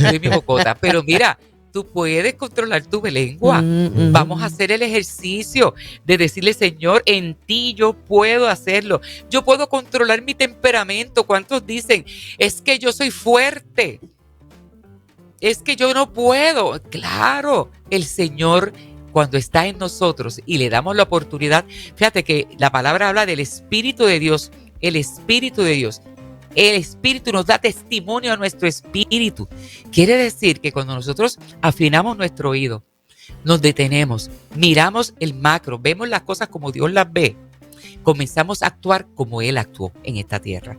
Yo 0.00 0.08
en 0.08 0.20
mi 0.20 0.28
bocota. 0.28 0.74
Pero 0.74 1.02
mira, 1.02 1.38
tú 1.76 1.86
puedes 1.86 2.32
controlar 2.36 2.86
tu 2.86 3.02
lengua. 3.04 3.60
Mm. 3.60 4.10
Vamos 4.10 4.40
a 4.40 4.46
hacer 4.46 4.72
el 4.72 4.80
ejercicio 4.80 5.74
de 6.06 6.16
decirle, 6.16 6.54
Señor, 6.54 7.02
en 7.04 7.34
ti 7.34 7.74
yo 7.74 7.92
puedo 7.92 8.48
hacerlo. 8.48 9.02
Yo 9.28 9.44
puedo 9.44 9.68
controlar 9.68 10.22
mi 10.22 10.34
temperamento. 10.34 11.26
¿Cuántos 11.26 11.66
dicen? 11.66 12.06
Es 12.38 12.62
que 12.62 12.78
yo 12.78 12.92
soy 12.92 13.10
fuerte. 13.10 14.00
Es 15.42 15.58
que 15.58 15.76
yo 15.76 15.92
no 15.92 16.14
puedo. 16.14 16.80
Claro, 16.88 17.70
el 17.90 18.04
Señor 18.04 18.72
cuando 19.12 19.36
está 19.36 19.66
en 19.66 19.76
nosotros 19.76 20.40
y 20.46 20.56
le 20.56 20.70
damos 20.70 20.96
la 20.96 21.02
oportunidad, 21.02 21.66
fíjate 21.94 22.24
que 22.24 22.48
la 22.58 22.72
palabra 22.72 23.10
habla 23.10 23.26
del 23.26 23.40
Espíritu 23.40 24.04
de 24.04 24.18
Dios, 24.18 24.50
el 24.80 24.96
Espíritu 24.96 25.60
de 25.60 25.72
Dios. 25.72 26.00
El 26.56 26.74
Espíritu 26.74 27.30
nos 27.32 27.46
da 27.46 27.58
testimonio 27.58 28.32
a 28.32 28.36
nuestro 28.36 28.66
espíritu. 28.66 29.46
Quiere 29.92 30.16
decir 30.16 30.60
que 30.60 30.72
cuando 30.72 30.94
nosotros 30.94 31.38
afinamos 31.60 32.16
nuestro 32.16 32.50
oído, 32.50 32.82
nos 33.44 33.60
detenemos, 33.60 34.30
miramos 34.54 35.14
el 35.20 35.34
macro, 35.34 35.78
vemos 35.78 36.08
las 36.08 36.22
cosas 36.22 36.48
como 36.48 36.72
Dios 36.72 36.90
las 36.92 37.12
ve, 37.12 37.36
comenzamos 38.02 38.62
a 38.62 38.68
actuar 38.68 39.06
como 39.14 39.42
Él 39.42 39.58
actuó 39.58 39.92
en 40.02 40.16
esta 40.16 40.40
tierra. 40.40 40.78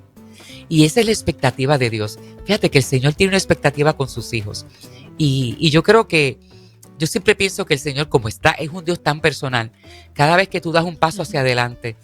Y 0.70 0.86
esa 0.86 1.00
es 1.00 1.06
la 1.06 1.12
expectativa 1.12 1.78
de 1.78 1.90
Dios. 1.90 2.20
Fíjate 2.46 2.70
que 2.70 2.80
el 2.80 2.84
Señor 2.84 3.14
tiene 3.14 3.32
una 3.32 3.38
expectativa 3.38 3.96
con 3.96 4.10
sus 4.10 4.34
hijos. 4.34 4.66
Y, 5.18 5.70
yo 5.70 5.84
creo 5.84 6.08
que, 6.08 6.40
yo 6.98 7.08
siempre 7.08 7.36
pienso 7.36 7.66
que 7.66 7.74
el 7.74 7.80
Señor 7.80 8.10
como 8.10 8.28
está, 8.28 8.52
es 8.52 8.70
un 8.70 8.84
Dios 8.84 9.02
tan 9.02 9.22
personal. 9.22 9.72
Cada 10.14 10.36
vez 10.36 10.48
que 10.48 10.62
tú 10.62 10.72
das 10.72 10.84
un 10.84 10.98
paso 10.98 11.22
hacia 11.22 11.42
adelante 11.42 11.96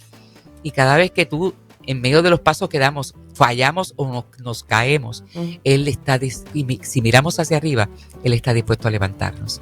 y 0.62 0.72
cada 0.72 0.98
vez 0.98 1.12
que 1.12 1.26
tú, 1.26 1.54
en 1.86 2.02
medio 2.02 2.22
de 2.22 2.30
los 2.30 2.40
pasos 2.40 2.70
que 2.70 2.80
damos, 2.80 3.16
fallamos 3.34 3.94
o 3.98 4.08
nos, 4.08 4.26
nos 4.40 4.64
caemos, 4.64 5.24
Mm. 5.34 5.52
Él 5.64 5.88
está, 5.88 6.20
si 6.82 7.02
miramos 7.02 7.40
hacia 7.40 7.58
arriba, 7.58 7.90
Él 8.24 8.34
está 8.34 8.54
dispuesto 8.54 8.88
a 8.88 8.92
levantarnos. 8.92 9.62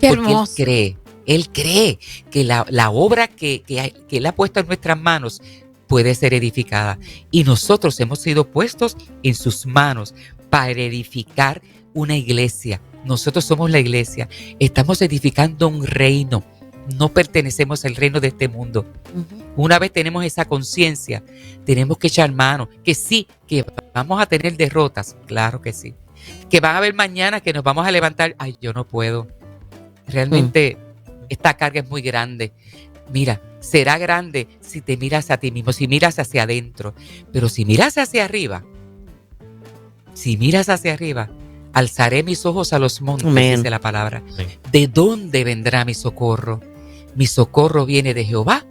Qué 0.00 0.08
porque 0.08 0.30
hermoso. 0.30 0.52
Él 0.56 0.64
cree, 0.64 0.98
Él 1.26 1.48
cree 1.50 1.98
que 2.30 2.44
la, 2.44 2.66
la 2.68 2.90
obra 2.90 3.28
que, 3.28 3.62
que 3.62 4.16
Él 4.16 4.26
ha 4.26 4.34
puesto 4.34 4.60
en 4.60 4.66
nuestras 4.66 4.98
manos 4.98 5.40
puede 5.86 6.14
ser 6.14 6.34
edificada. 6.34 6.98
Y 7.30 7.44
nosotros 7.44 7.98
hemos 8.00 8.20
sido 8.20 8.50
puestos 8.50 8.96
en 9.22 9.34
sus 9.34 9.66
manos 9.66 10.14
para 10.50 10.70
edificar 10.70 11.62
una 11.92 12.16
iglesia. 12.16 12.80
Nosotros 13.04 13.44
somos 13.44 13.70
la 13.70 13.78
iglesia. 13.78 14.28
Estamos 14.58 15.02
edificando 15.02 15.68
un 15.68 15.86
reino. 15.86 16.42
No 16.92 17.08
pertenecemos 17.08 17.84
al 17.84 17.96
reino 17.96 18.20
de 18.20 18.28
este 18.28 18.48
mundo. 18.48 18.84
Una 19.56 19.78
vez 19.78 19.92
tenemos 19.92 20.24
esa 20.24 20.44
conciencia, 20.44 21.22
tenemos 21.64 21.98
que 21.98 22.08
echar 22.08 22.30
mano. 22.32 22.68
Que 22.82 22.94
sí, 22.94 23.26
que 23.46 23.64
vamos 23.94 24.20
a 24.20 24.26
tener 24.26 24.56
derrotas. 24.56 25.16
Claro 25.26 25.60
que 25.60 25.72
sí. 25.72 25.94
Que 26.50 26.60
van 26.60 26.74
a 26.74 26.78
haber 26.78 26.94
mañana 26.94 27.40
que 27.40 27.52
nos 27.52 27.62
vamos 27.62 27.86
a 27.86 27.90
levantar. 27.90 28.34
Ay, 28.38 28.56
yo 28.60 28.72
no 28.72 28.86
puedo. 28.86 29.28
Realmente 30.06 30.76
esta 31.28 31.54
carga 31.56 31.80
es 31.80 31.88
muy 31.88 32.02
grande. 32.02 32.52
Mira, 33.12 33.40
será 33.60 33.98
grande 33.98 34.48
si 34.60 34.80
te 34.80 34.96
miras 34.96 35.30
a 35.30 35.38
ti 35.38 35.50
mismo, 35.50 35.72
si 35.72 35.88
miras 35.88 36.18
hacia 36.18 36.42
adentro. 36.42 36.94
Pero 37.32 37.48
si 37.48 37.64
miras 37.64 37.96
hacia 37.96 38.24
arriba, 38.24 38.64
si 40.12 40.36
miras 40.36 40.68
hacia 40.68 40.92
arriba, 40.92 41.30
alzaré 41.72 42.22
mis 42.22 42.44
ojos 42.46 42.72
a 42.72 42.78
los 42.78 43.00
montes, 43.00 43.34
dice 43.56 43.70
la 43.70 43.80
palabra. 43.80 44.22
¿De 44.70 44.86
dónde 44.86 45.44
vendrá 45.44 45.84
mi 45.84 45.94
socorro? 45.94 46.60
Mi 47.14 47.26
socorro 47.26 47.86
viene 47.86 48.14
de 48.14 48.24
Jehová, 48.24 48.64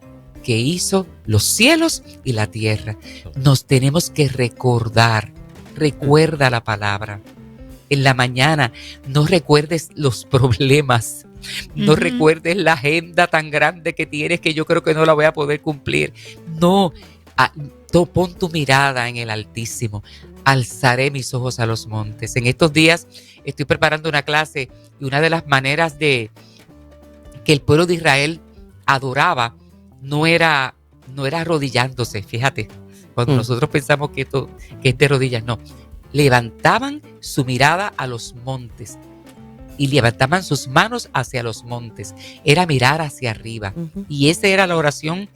que 0.43 0.57
hizo 0.57 1.07
los 1.25 1.43
cielos 1.43 2.03
y 2.23 2.33
la 2.33 2.47
tierra. 2.47 2.97
Nos 3.35 3.65
tenemos 3.65 4.09
que 4.09 4.27
recordar, 4.27 5.31
recuerda 5.75 6.49
la 6.49 6.63
palabra. 6.63 7.21
En 7.89 8.03
la 8.03 8.13
mañana 8.13 8.71
no 9.07 9.25
recuerdes 9.25 9.89
los 9.95 10.25
problemas, 10.29 11.25
no 11.75 11.95
recuerdes 11.95 12.55
la 12.57 12.73
agenda 12.73 13.27
tan 13.27 13.51
grande 13.51 13.93
que 13.93 14.05
tienes 14.05 14.39
que 14.39 14.53
yo 14.53 14.65
creo 14.65 14.83
que 14.83 14.93
no 14.93 15.05
la 15.05 15.13
voy 15.13 15.25
a 15.25 15.33
poder 15.33 15.61
cumplir. 15.61 16.13
No, 16.59 16.93
a- 17.37 17.51
to- 17.91 18.05
pon 18.05 18.33
tu 18.33 18.49
mirada 18.49 19.07
en 19.09 19.17
el 19.17 19.29
Altísimo. 19.29 20.03
Alzaré 20.45 21.09
mis 21.11 21.33
ojos 21.33 21.59
a 21.59 21.65
los 21.65 21.87
montes. 21.87 22.35
En 22.35 22.47
estos 22.47 22.73
días 22.73 23.07
estoy 23.45 23.65
preparando 23.65 24.09
una 24.09 24.23
clase 24.23 24.69
y 24.99 25.05
una 25.05 25.21
de 25.21 25.29
las 25.29 25.47
maneras 25.47 25.97
de 25.99 26.31
que 27.45 27.53
el 27.53 27.61
pueblo 27.61 27.85
de 27.85 27.95
Israel 27.95 28.41
adoraba 28.85 29.55
no 30.01 30.25
era, 30.27 30.75
no 31.15 31.25
era 31.25 31.41
arrodillándose, 31.41 32.23
fíjate. 32.23 32.67
Cuando 33.15 33.33
Mm. 33.33 33.37
nosotros 33.37 33.69
pensamos 33.69 34.09
que 34.09 34.21
esto 34.21 34.49
que 34.81 34.89
es 34.89 34.97
de 34.97 35.07
rodillas, 35.07 35.43
no. 35.43 35.59
Levantaban 36.11 37.01
su 37.21 37.43
mirada 37.45 37.93
a 37.97 38.05
los 38.07 38.35
montes 38.45 38.97
y 39.77 39.87
levantaban 39.87 40.43
sus 40.43 40.67
manos 40.67 41.09
hacia 41.13 41.41
los 41.43 41.63
montes. 41.63 42.13
Era 42.45 42.65
mirar 42.67 43.01
hacia 43.01 43.31
arriba. 43.31 43.73
Y 44.07 44.29
esa 44.29 44.47
era 44.47 44.67
la 44.67 44.77
oración 44.77 45.29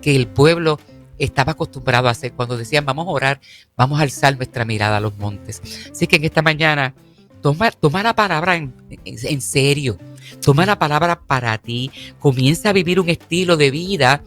que 0.00 0.16
el 0.16 0.26
pueblo 0.26 0.80
estaba 1.18 1.52
acostumbrado 1.52 2.08
a 2.08 2.12
hacer 2.12 2.32
cuando 2.32 2.56
decían 2.56 2.84
vamos 2.86 3.06
a 3.06 3.10
orar, 3.10 3.40
vamos 3.76 4.00
a 4.00 4.02
alzar 4.02 4.34
nuestra 4.36 4.64
mirada 4.64 4.96
a 4.96 5.00
los 5.00 5.16
montes. 5.18 5.60
Así 5.92 6.06
que 6.06 6.16
en 6.16 6.24
esta 6.24 6.40
mañana 6.42 6.94
toma, 7.42 7.70
toma 7.70 8.02
la 8.02 8.14
palabra 8.14 8.56
en, 8.56 8.74
en- 9.04 9.18
en 9.22 9.40
serio, 9.42 9.98
toma 10.42 10.66
la 10.66 10.78
palabra 10.78 11.20
para 11.20 11.56
ti, 11.58 11.90
comienza 12.18 12.70
a 12.70 12.72
vivir 12.72 13.00
un 13.00 13.08
estilo 13.08 13.56
de 13.56 13.70
vida 13.70 14.22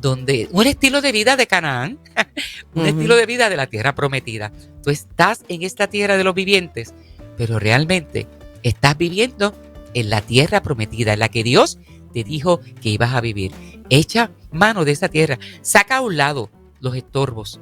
donde 0.00 0.48
un 0.52 0.66
estilo 0.66 1.00
de 1.00 1.12
vida 1.12 1.36
de 1.36 1.46
Canaán, 1.46 1.98
un 2.74 2.86
estilo 2.86 3.16
de 3.16 3.24
vida 3.24 3.48
de 3.48 3.56
la 3.56 3.68
tierra 3.68 3.94
prometida. 3.94 4.52
Tú 4.82 4.90
estás 4.90 5.44
en 5.48 5.62
esta 5.62 5.86
tierra 5.86 6.18
de 6.18 6.24
los 6.24 6.34
vivientes, 6.34 6.92
pero 7.38 7.58
realmente 7.58 8.26
estás 8.62 8.98
viviendo 8.98 9.54
en 9.94 10.10
la 10.10 10.20
tierra 10.20 10.62
prometida, 10.62 11.14
en 11.14 11.20
la 11.20 11.30
que 11.30 11.42
Dios 11.42 11.78
te 12.12 12.22
dijo 12.22 12.60
que 12.82 12.90
ibas 12.90 13.14
a 13.14 13.20
vivir. 13.20 13.52
Echa 13.88 14.30
mano 14.52 14.84
de 14.84 14.92
esa 14.92 15.08
tierra, 15.08 15.38
saca 15.62 15.96
a 15.96 16.00
un 16.02 16.16
lado 16.16 16.50
los 16.80 16.94
estorbos, 16.96 17.60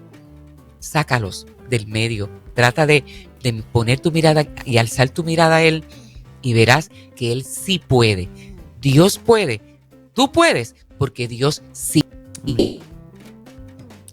sácalos 0.80 1.46
del 1.70 1.86
medio, 1.86 2.28
trata 2.54 2.86
de, 2.86 3.04
de 3.42 3.52
poner 3.72 4.00
tu 4.00 4.10
mirada 4.10 4.46
y 4.64 4.78
alzar 4.78 5.10
tu 5.10 5.22
mirada 5.22 5.56
a 5.56 5.62
Él 5.62 5.84
y 6.42 6.54
verás 6.54 6.90
que 7.16 7.32
Él 7.32 7.44
sí 7.44 7.78
puede. 7.78 8.28
Dios 8.80 9.18
puede, 9.18 9.60
tú 10.14 10.32
puedes, 10.32 10.74
porque 10.98 11.28
Dios 11.28 11.62
sí. 11.72 12.02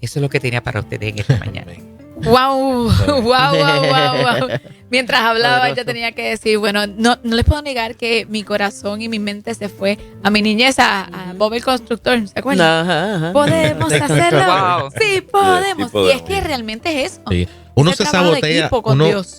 Eso 0.01 0.19
es 0.19 0.21
lo 0.21 0.29
que 0.29 0.39
tenía 0.39 0.63
para 0.63 0.79
ustedes 0.79 1.11
en 1.13 1.19
esta 1.19 1.37
mañana. 1.45 1.73
Wow, 2.21 2.89
wow, 2.89 3.21
wow, 3.21 3.21
wow, 3.23 4.47
wow. 4.49 4.59
Mientras 4.91 5.21
hablaba, 5.21 5.59
Poderoso. 5.59 5.73
ella 5.81 5.85
tenía 5.85 6.11
que 6.11 6.29
decir, 6.31 6.57
bueno, 6.57 6.85
no, 6.85 7.17
no 7.23 7.35
les 7.35 7.45
puedo 7.45 7.61
negar 7.61 7.95
que 7.95 8.25
mi 8.25 8.43
corazón 8.43 9.01
y 9.01 9.07
mi 9.07 9.19
mente 9.19 9.53
se 9.53 9.69
fue 9.69 9.97
a 10.21 10.29
mi 10.29 10.41
niñez, 10.41 10.79
a, 10.79 11.03
a 11.05 11.33
Bob 11.33 11.53
el 11.53 11.63
Constructor, 11.63 12.27
¿se 12.27 12.37
acuerdan? 12.39 12.67
Ajá, 12.87 13.15
ajá. 13.15 13.33
Podemos 13.33 13.93
hacerlo. 14.01 14.39
Wow. 14.45 14.91
Sí, 14.99 15.21
podemos. 15.21 15.87
Sí, 15.87 15.91
podemos. 15.93 16.13
Y 16.13 16.17
es 16.17 16.21
que 16.23 16.41
realmente 16.41 17.03
es 17.05 17.13
eso. 17.13 17.21
Sí. 17.29 17.47
Uno 17.79 17.93
se 17.93 18.05
sabotea, 18.05 18.69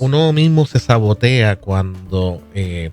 uno, 0.01 0.33
mismo 0.33 0.67
se 0.67 0.79
sabotea 0.79 1.57
cuando 1.57 2.43
eh, 2.55 2.91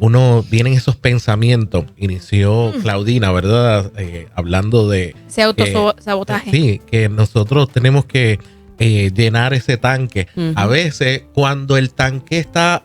uno 0.00 0.44
vienen 0.50 0.72
esos 0.74 0.96
pensamientos. 0.96 1.84
Inició 1.96 2.72
Mm. 2.76 2.80
Claudina, 2.82 3.32
¿verdad? 3.32 3.92
Eh, 3.96 4.28
hablando 4.34 4.88
de 4.88 5.14
Ese 5.28 5.42
autosabotaje. 5.42 6.50
sí, 6.50 6.80
que 6.90 7.08
nosotros 7.08 7.70
tenemos 7.70 8.04
que 8.06 8.38
eh, 8.78 9.10
llenar 9.14 9.52
ese 9.52 9.76
tanque. 9.76 10.26
A 10.54 10.66
veces, 10.66 11.24
cuando 11.34 11.76
el 11.76 11.90
tanque 11.92 12.38
está 12.38 12.82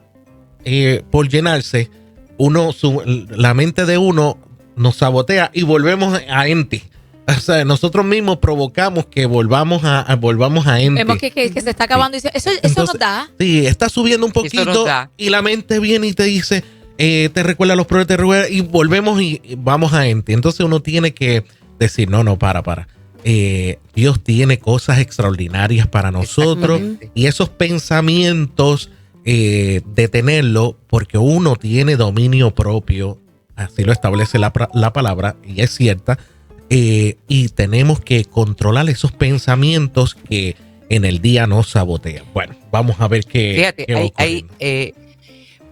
eh, 0.65 1.03
por 1.09 1.29
llenarse, 1.29 1.89
uno, 2.37 2.73
su- 2.73 3.01
la 3.29 3.53
mente 3.53 3.85
de 3.85 3.97
uno 3.97 4.37
nos 4.75 4.97
sabotea 4.97 5.51
y 5.53 5.63
volvemos 5.63 6.19
a 6.29 6.47
empty. 6.49 6.83
O 7.37 7.39
sea, 7.39 7.65
nosotros 7.65 8.05
mismos 8.05 8.37
provocamos 8.37 9.05
que 9.07 9.25
volvamos 9.25 9.83
a, 9.83 10.01
a- 10.01 10.15
volvamos 10.15 10.67
a 10.67 10.79
empty. 10.79 10.99
Vemos 11.03 11.17
que, 11.17 11.31
que- 11.31 11.51
que 11.51 11.61
se 11.61 11.69
está 11.71 11.85
acabando. 11.85 12.17
y 12.17 12.21
dice, 12.21 12.31
Eso, 12.33 12.49
eso 12.61 12.81
nos 12.85 12.93
da. 12.99 13.29
Sí, 13.39 13.65
está 13.65 13.89
subiendo 13.89 14.25
un 14.25 14.31
poquito 14.31 14.85
y 15.17 15.29
la 15.29 15.41
mente 15.41 15.79
viene 15.79 16.07
y 16.07 16.13
te 16.13 16.23
dice, 16.23 16.63
eh, 16.97 17.29
te 17.33 17.43
recuerda 17.43 17.75
los 17.75 17.87
problemas, 17.87 18.07
te 18.07 18.17
recuerda 18.17 18.49
y 18.49 18.61
volvemos 18.61 19.21
y 19.21 19.41
y 19.43 19.55
vamos 19.57 19.93
a 19.93 20.07
empty. 20.07 20.33
Entonces 20.33 20.61
uno 20.61 20.81
tiene 20.81 21.13
que 21.13 21.43
decir, 21.79 22.09
no, 22.09 22.23
no, 22.23 22.37
para, 22.37 22.61
para. 22.63 22.87
Eh, 23.23 23.79
Dios 23.95 24.23
tiene 24.23 24.59
cosas 24.59 24.99
extraordinarias 24.99 25.87
para 25.87 26.11
nosotros 26.11 26.79
y 27.15 27.25
esos 27.25 27.49
pensamientos, 27.49 28.91
eh, 29.25 29.81
detenerlo 29.95 30.77
porque 30.87 31.17
uno 31.17 31.55
tiene 31.55 31.95
dominio 31.95 32.53
propio, 32.53 33.19
así 33.55 33.83
lo 33.83 33.91
establece 33.91 34.37
la, 34.37 34.53
la 34.73 34.93
palabra 34.93 35.35
y 35.43 35.61
es 35.61 35.71
cierta, 35.71 36.19
eh, 36.69 37.17
y 37.27 37.49
tenemos 37.49 37.99
que 37.99 38.25
controlar 38.25 38.89
esos 38.89 39.11
pensamientos 39.11 40.15
que 40.15 40.55
en 40.89 41.05
el 41.05 41.21
día 41.21 41.47
nos 41.47 41.71
sabotean. 41.71 42.25
Bueno, 42.33 42.55
vamos 42.71 42.97
a 42.99 43.07
ver 43.07 43.25
qué, 43.25 43.55
Fíjate, 43.55 43.85
qué 43.85 43.95
hay, 43.95 44.13
hay, 44.15 44.45
eh, 44.59 44.93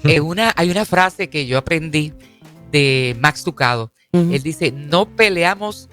eh, 0.03 0.19
una, 0.21 0.53
hay 0.55 0.69
una 0.69 0.85
frase 0.85 1.29
que 1.29 1.45
yo 1.45 1.57
aprendí 1.57 2.13
de 2.71 3.15
Max 3.19 3.43
Ducado. 3.43 3.91
Él 4.11 4.43
dice, 4.43 4.71
no 4.71 5.07
peleamos 5.07 5.89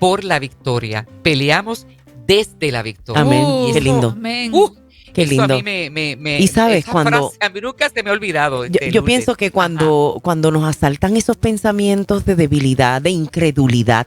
por 0.00 0.24
la 0.24 0.40
victoria, 0.40 1.06
peleamos 1.22 1.86
desde 2.26 2.72
la 2.72 2.82
victoria. 2.82 3.22
Amén. 3.22 3.44
Uh, 3.44 3.72
Qué 3.72 3.80
lindo. 3.80 4.10
amén. 4.10 4.52
Uh, 4.52 4.74
Qué 5.14 5.22
eso 5.22 5.30
lindo. 5.30 5.54
a 5.54 5.56
mí 5.56 5.62
me, 5.62 5.88
me- 5.90 6.16
me- 6.16 6.40
Y 6.40 6.46
sabes, 6.48 6.84
cuando- 6.84 7.30
frase 7.30 7.36
a 7.40 7.48
mí 7.48 7.60
nunca 7.62 7.88
se 7.88 8.02
me 8.02 8.10
ha 8.10 8.12
olvidado. 8.12 8.66
Yo, 8.66 8.72
este, 8.74 8.90
yo 8.92 9.04
pienso 9.04 9.34
que 9.36 9.50
cuando, 9.50 10.18
cuando 10.22 10.50
nos 10.50 10.64
asaltan 10.64 11.16
esos 11.16 11.36
pensamientos 11.36 12.24
de 12.24 12.34
debilidad, 12.36 13.00
de 13.00 13.10
incredulidad, 13.10 14.06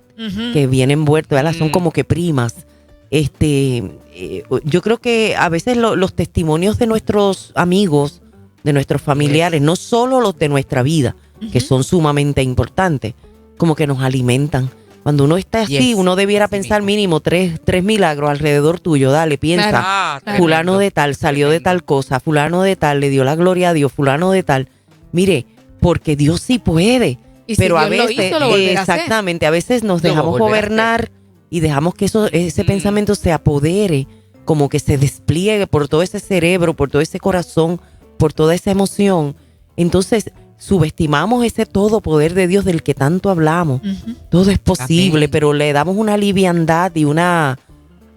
que 0.54 0.68
vienen 0.68 1.00
envueltos, 1.00 1.36
¿verdad? 1.36 1.54
son 1.58 1.70
Mm. 1.70 1.72
como 1.72 1.92
que 1.92 2.04
primas. 2.04 2.68
Este, 3.10 3.78
eh, 4.14 4.44
yo 4.64 4.82
creo 4.82 4.98
que 5.00 5.36
a 5.38 5.50
veces 5.50 5.78
lo- 5.78 5.96
los 5.96 6.14
testimonios 6.14 6.78
de 6.78 6.88
nuestros 6.88 7.52
amigos, 7.56 8.22
de 8.64 8.74
nuestros 8.74 9.02
familiares, 9.02 9.62
no 9.62 9.76
solo 9.78 10.20
los 10.20 10.38
de 10.38 10.50
nuestra 10.50 10.84
vida, 10.84 11.16
que 11.52 11.60
son 11.62 11.84
sumamente 11.84 12.42
importantes, 12.44 13.14
como 13.58 13.76
que 13.76 13.88
nos 13.88 14.02
alimentan. 14.02 14.70
Cuando 15.08 15.24
uno 15.24 15.38
está 15.38 15.62
así, 15.62 15.78
Yes, 15.92 15.96
uno 15.96 16.18
debiera 16.18 16.50
pensar 16.50 16.82
mínimo 16.82 17.22
tres, 17.22 17.62
tres 17.64 17.82
milagros 17.82 18.30
alrededor 18.30 18.82
tuyo. 18.82 19.10
Dale, 19.10 19.38
piensa. 19.38 19.72
Ah, 19.82 20.22
fulano 20.36 20.78
de 20.80 20.92
tal 20.92 21.16
salió 21.16 21.50
de 21.50 21.62
tal 21.62 21.86
cosa, 21.86 22.20
fulano 22.20 22.62
de 22.62 22.76
tal 22.76 23.00
le 23.00 23.10
dio 23.10 23.24
la 23.24 23.38
gloria 23.38 23.70
a 23.70 23.74
Dios, 23.74 23.94
fulano 23.94 24.32
de 24.32 24.44
tal. 24.44 24.68
Mire, 25.14 25.46
porque 25.80 26.18
Dios 26.18 26.42
sí 26.42 26.60
puede, 26.60 27.20
Y 27.46 27.56
si 27.56 27.62
pero 27.62 27.78
a 27.78 27.86
lo 27.86 27.90
veces, 27.92 28.12
hizo, 28.28 28.38
lo 28.38 28.50
volverá 28.50 28.82
a 28.82 28.84
hacer. 28.84 28.96
exactamente, 28.96 29.46
a 29.46 29.50
veces 29.50 29.82
nos 29.82 30.02
dejamos 30.02 30.38
gobernar 30.38 31.10
y 31.50 31.62
dejamos 31.62 31.94
que 31.96 32.04
eso, 32.04 32.28
ese 32.34 32.64
Mm. 32.64 32.68
pensamiento 32.68 33.16
se 33.16 33.32
apodere, 33.32 34.08
como 34.44 34.68
que 34.68 34.80
se 34.80 34.98
despliegue 34.98 35.68
por 35.68 35.88
todo 35.88 36.02
ese 36.02 36.20
cerebro, 36.20 36.74
por 36.74 36.90
todo 36.90 37.02
ese 37.02 37.22
corazón, 37.22 37.80
por 38.18 38.34
toda 38.34 38.54
esa 38.56 38.72
emoción. 38.72 39.38
Entonces, 39.78 40.32
subestimamos 40.58 41.46
ese 41.46 41.66
todo 41.66 42.02
poder 42.02 42.34
de 42.34 42.48
Dios 42.48 42.66
del 42.66 42.84
que 42.84 42.94
tanto 42.94 43.30
hablamos. 43.30 43.82
Todo 44.30 44.50
es 44.52 44.60
posible, 44.60 45.20
Amén. 45.26 45.30
pero 45.32 45.54
le 45.54 45.72
damos 45.74 45.96
una 45.98 46.18
liviandad 46.18 46.94
y 46.96 47.06
una... 47.06 47.58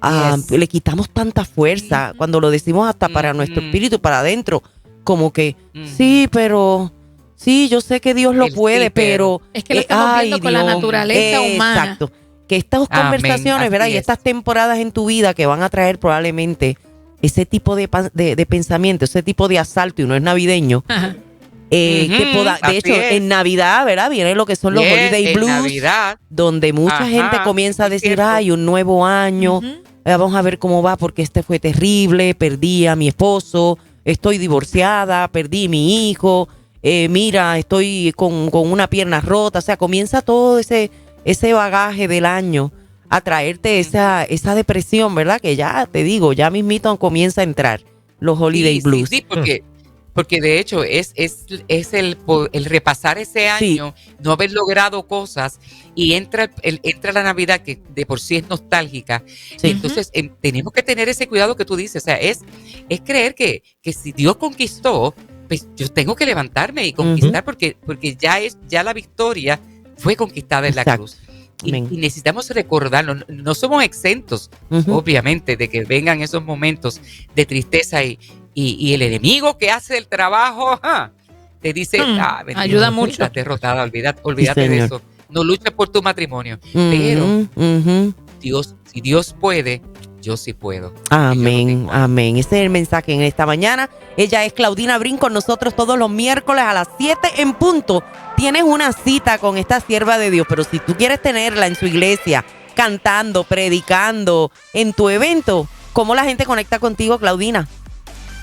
ah, 0.01 0.37
Yes. 0.37 0.51
Le 0.51 0.67
quitamos 0.67 1.11
tanta 1.11 1.45
fuerza 1.45 2.15
cuando 2.17 2.41
lo 2.41 2.51
decimos 2.51 2.89
hasta 2.89 3.09
para 3.09 3.33
nuestro 3.35 3.63
espíritu, 3.63 4.01
para 4.01 4.21
adentro. 4.21 4.63
Como 5.05 5.33
que, 5.33 5.57
Ujú. 5.75 5.85
sí, 5.97 6.29
pero... 6.31 6.93
Sí, 7.37 7.69
yo 7.71 7.81
sé 7.81 8.03
que 8.03 8.13
Dios 8.13 8.35
lo 8.35 8.45
El 8.47 8.51
sí, 8.51 8.57
puede, 8.57 8.91
pero... 8.91 9.41
Es 9.55 9.65
que 9.65 9.73
lo 9.75 9.81
eh, 9.81 9.83
estamos 9.83 10.07
ay, 10.11 10.29
viendo 10.29 10.43
con 10.45 10.53
la 10.53 10.63
naturaleza 10.63 11.41
humana. 11.41 11.83
Exacto. 11.83 12.11
Que 12.47 12.57
estas 12.57 12.87
Amén, 12.91 13.03
conversaciones, 13.05 13.63
así 13.63 13.71
¿verdad? 13.71 13.87
Y 13.87 13.93
es. 13.93 14.01
estas 14.01 14.19
temporadas 14.19 14.79
en 14.79 14.93
tu 14.93 15.07
vida 15.07 15.33
que 15.33 15.47
van 15.47 15.63
a 15.63 15.71
traer 15.71 15.99
probablemente 15.99 16.77
ese 17.23 17.47
tipo 17.47 17.77
de, 17.77 17.89
de, 18.13 18.37
de 18.37 18.47
pensamiento, 18.47 19.05
ese 19.07 19.23
tipo 19.23 19.49
de 19.49 19.59
asalto, 19.59 20.03
y 20.03 20.07
no 20.07 20.15
es 20.15 20.21
navideño, 20.23 20.85
Ajá. 20.89 21.17
Eh, 21.71 22.09
que 22.09 22.27
poda- 22.37 22.59
de 22.67 22.77
hecho, 22.77 22.93
es. 22.95 23.13
en 23.13 23.29
Navidad, 23.29 23.85
¿verdad? 23.87 24.11
Vienen 24.11 24.37
lo 24.37 24.45
que 24.47 24.57
son 24.57 24.75
los 24.75 24.85
Yes, 24.85 24.93
holiday 24.93 25.27
en 25.29 25.35
blues, 25.35 25.51
Navidad. 25.51 26.19
donde 26.29 26.73
mucha 26.73 26.97
Ajá, 26.97 27.07
gente 27.07 27.37
comienza 27.45 27.85
a 27.85 27.89
decir, 27.89 28.21
ay, 28.21 28.51
un 28.51 28.65
nuevo 28.67 29.07
año, 29.07 29.61
eh, 29.63 29.81
vamos 30.17 30.35
a 30.35 30.43
ver 30.43 30.59
cómo 30.59 30.83
va, 30.83 30.97
porque 30.97 31.23
este 31.23 31.43
fue 31.43 31.59
terrible, 31.61 32.35
perdí 32.35 32.87
a 32.87 32.97
mi 32.97 33.09
esposo, 33.09 33.79
estoy 34.05 34.39
divorciada, 34.39 35.29
perdí 35.29 35.69
mi 35.69 36.11
hijo, 36.11 36.49
eh, 36.83 37.09
mira, 37.09 37.57
estoy 37.59 38.13
con, 38.17 38.51
con 38.51 38.71
una 38.73 38.89
pierna 38.89 39.21
rota, 39.21 39.59
o 39.61 39.63
sea, 39.63 39.77
comienza 39.77 40.23
todo 40.23 40.59
ese, 40.59 40.91
ese 41.25 41.53
bagaje 41.53 42.09
del 42.09 42.25
año 42.27 42.73
a 43.11 43.21
traerte 43.21 43.79
esa, 43.81 44.25
esa 44.25 44.55
depresión, 44.55 45.15
¿verdad? 45.15 45.41
Que 45.41 45.55
ya 45.57 45.87
te 45.91 46.03
digo, 46.05 46.33
ya 46.33 46.49
mismito 46.51 46.97
comienza 46.97 47.43
a 47.43 47.45
entrar 47.45 47.81
los 48.21 48.41
holiday 48.41 48.77
Sí, 48.77 48.81
sí, 48.81 48.89
blues. 48.89 49.09
sí, 49.09 49.25
porque, 49.29 49.63
porque 50.13 50.41
de 50.41 50.59
hecho 50.59 50.83
es, 50.85 51.13
es, 51.15 51.47
es 51.69 51.93
el, 51.95 52.19
el 52.53 52.65
repasar 52.65 53.19
ese 53.19 53.49
Sí. 53.59 53.79
año, 53.79 53.95
no 54.23 54.33
haber 54.33 54.53
logrado 54.53 55.07
cosas 55.07 55.61
y 55.95 56.15
entra, 56.15 56.51
el- 56.63 56.81
entra 56.83 57.13
la 57.13 57.23
Navidad 57.23 57.61
que 57.61 57.81
de 57.95 58.07
por 58.07 58.21
sí 58.21 58.37
es 58.37 58.49
nostálgica. 58.49 59.23
Sí. 59.57 59.71
Entonces 59.71 60.11
em, 60.13 60.31
tenemos 60.41 60.73
que 60.73 60.83
tener 60.83 61.09
ese 61.09 61.29
cuidado 61.29 61.57
que 61.57 61.65
tú 61.65 61.77
dices, 61.77 62.03
o 62.03 62.05
sea, 62.05 62.17
es, 62.17 62.41
es 62.89 63.01
creer 63.03 63.35
que, 63.35 63.63
que 63.83 63.93
si 63.93 64.13
Dios 64.13 64.37
conquistó, 64.37 65.15
pues 65.49 65.67
yo 65.77 65.89
tengo 65.89 66.15
que 66.15 66.27
levantarme 66.27 66.87
y 66.87 66.93
conquistar 66.93 67.45
porque, 67.45 67.77
porque 67.85 68.15
ya, 68.17 68.39
es, 68.41 68.57
ya 68.69 68.83
la 68.85 68.93
victoria 68.93 69.59
fue 69.97 70.17
conquistada 70.17 70.69
en 70.69 70.77
la 70.77 70.85
cruz. 70.85 71.19
Y, 71.63 71.77
y 71.77 71.83
necesitamos 71.99 72.49
recordarlo. 72.51 73.15
No, 73.17 73.25
no 73.29 73.55
somos 73.55 73.85
exentos, 73.85 74.49
obviamente, 74.89 75.57
de 75.59 75.69
que 75.69 75.85
vengan 75.85 76.23
esos 76.23 76.43
momentos 76.43 77.01
de 77.35 77.45
tristeza 77.45 78.03
y, 78.03 78.19
y- 78.61 78.77
y 78.91 78.95
el 78.95 79.03
enemigo 79.03 79.57
que 79.59 79.71
hace 79.71 79.97
el 79.99 80.07
trabajo 80.09 80.81
te 81.61 81.73
dice, 81.73 81.99
Hmm, 82.01 82.19
"Ah, 82.21 82.39
bendito, 82.39 82.61
ayuda 82.61 82.91
mucho". 82.91 83.13
Estás 83.13 83.33
derrotada, 83.33 83.83
olvídate, 83.83 84.21
olvídate 84.23 84.69
de 84.69 84.79
eso. 84.79 85.03
No 85.29 85.45
luches 85.45 85.71
por 85.73 85.89
tu 85.89 86.03
matrimonio. 86.03 86.59
Pero. 86.73 87.47
Dios, 88.41 88.75
si 88.93 89.01
Dios 89.01 89.35
puede, 89.39 89.83
yo 90.23 90.37
sí 90.37 90.53
puedo. 90.55 90.93
Amén, 91.11 91.87
amén. 91.91 92.37
Ese 92.37 92.59
es 92.59 92.63
el 92.65 92.71
mensaje 92.71 93.13
en 93.13 93.23
esta 93.23 93.47
mañana. 93.47 93.89
Ella 94.17 94.45
es 94.45 94.53
Claudina 94.53 94.99
Brin 94.99 95.19
con 95.19 95.33
nosotros 95.33 95.75
todos 95.77 95.99
los 95.99 96.11
miércoles 96.11 96.65
a 96.65 96.73
las 96.75 96.89
7 96.99 97.29
en 97.39 97.55
punto. 97.55 98.03
Tienes 98.37 98.63
una 98.63 98.93
cita 98.93 99.39
con 99.39 99.57
esta 99.59 99.81
sierva 99.81 100.19
de 100.19 100.31
Dios, 100.31 100.47
pero 100.49 100.65
si 100.65 100.79
tú 100.79 100.95
quieres 100.97 101.21
tenerla 101.23 101.67
en 101.67 101.75
su 101.77 101.87
iglesia, 101.87 102.45
cantando, 102.75 103.45
predicando, 103.45 104.51
en 104.73 104.93
tu 104.95 105.11
evento, 105.11 105.69
¿cómo 105.93 106.15
la 106.15 106.25
gente 106.25 106.47
conecta 106.47 106.79
contigo, 106.79 107.19
Claudina? 107.19 107.69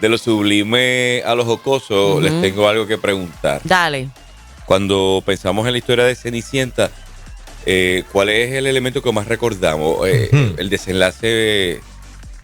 De 0.00 0.08
lo 0.08 0.16
sublime 0.16 1.22
a 1.26 1.34
lo 1.34 1.44
jocoso, 1.44 2.20
les 2.20 2.40
tengo 2.40 2.68
algo 2.68 2.86
que 2.86 2.98
preguntar. 2.98 3.60
Dale. 3.64 4.08
Cuando 4.64 5.20
pensamos 5.26 5.66
en 5.66 5.72
la 5.72 5.78
historia 5.78 6.04
de 6.04 6.14
Cenicienta, 6.14 6.90
eh, 7.66 8.04
¿cuál 8.12 8.28
es 8.28 8.52
el 8.52 8.68
elemento 8.68 9.02
que 9.02 9.10
más 9.10 9.26
recordamos? 9.26 10.06
Eh. 10.06 10.30
El 10.56 10.70
desenlace 10.70 11.80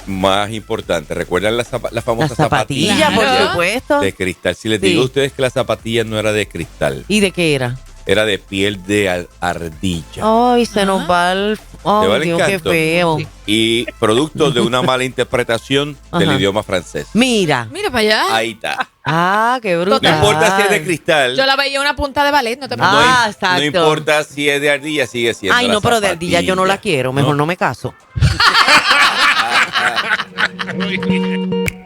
más 0.07 0.51
importante. 0.51 1.15
¿Recuerdan 1.15 1.57
la, 1.57 1.65
la 1.93 2.03
famosa 2.03 2.29
Las 2.31 2.37
zapatillas, 2.37 3.13
por 3.13 3.23
Claro. 3.23 3.51
supuesto. 3.53 4.01
de 4.01 4.13
cristal? 4.13 4.57
Si 4.57 4.69
les 4.69 4.81
Sí. 4.81 4.89
digo 4.89 5.03
a 5.03 5.05
ustedes 5.05 5.33
que 5.33 5.43
la 5.43 5.51
zapatilla 5.51 6.03
no 6.03 6.19
era 6.19 6.33
de 6.33 6.49
cristal, 6.49 7.05
¿Y 7.07 7.21
de 7.21 7.31
qué 7.31 7.55
era? 7.55 7.79
era 8.05 8.25
de 8.25 8.39
piel 8.39 8.85
de 8.85 9.27
ardilla. 9.41 10.23
Ay, 10.55 10.67
se 10.67 10.85
nos 10.85 11.09
va 11.09 11.31
el... 11.33 11.59
Va 11.85 12.17
el 12.17 12.23
Dios, 12.23 12.43
qué 12.43 12.59
feo. 12.59 13.19
Y 13.47 13.85
producto 13.99 14.51
de 14.51 14.61
una 14.61 14.83
mala 14.83 15.05
interpretación 15.05 15.97
del 16.19 16.31
Ajá. 16.31 16.39
idioma 16.39 16.63
francés. 16.63 17.09
Mira. 17.13 17.69
Mira 17.71 17.91
para 17.91 18.01
allá. 18.01 18.35
Ahí 18.35 18.53
está. 18.53 18.89
Ah, 19.05 19.59
qué 19.61 19.77
brutal. 19.77 20.01
No 20.03 20.17
importa 20.17 20.57
si 20.57 20.63
es 20.63 20.71
de 20.71 20.85
cristal. 20.85 21.37
Yo 21.37 21.45
la 21.45 21.57
veía 21.57 21.81
una 21.81 21.95
punta 21.95 22.25
de 22.25 22.31
ballet, 22.31 22.59
no 22.59 22.69
te 22.69 22.77
no, 22.77 22.85
preocupes. 22.85 23.07
Ah, 23.09 23.27
exacto. 23.27 23.59
no 23.59 23.65
importa 23.65 24.25
si 24.25 24.49
es 24.49 24.61
de 24.61 24.71
ardilla, 24.71 25.07
sigue 25.07 25.35
siendo. 25.35 25.57
Ay, 25.57 25.67
la 25.67 25.75
no, 25.75 25.81
pero 25.83 26.01
de 26.01 26.09
ardilla 26.09 26.41
yo 26.41 26.57
no 26.57 26.65
la 26.65 26.79
quiero. 26.79 27.13
Mejor 27.13 27.37
no, 27.37 27.45
me 27.45 27.57
caso. 27.57 27.95